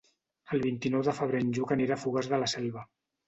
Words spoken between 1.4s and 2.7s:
en Lluc anirà a Fogars de la